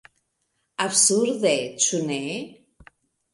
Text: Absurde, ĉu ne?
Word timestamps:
Absurde, 0.85 1.51
ĉu 1.85 2.01
ne? 2.09 2.19